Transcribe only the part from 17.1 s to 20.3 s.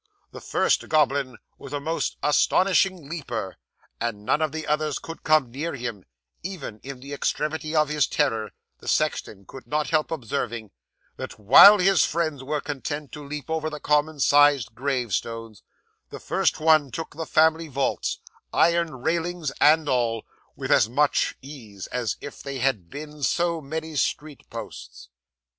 the family vaults, iron railings and all,